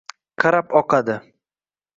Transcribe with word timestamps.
qarab 0.41 0.67
oqadi 0.81 1.19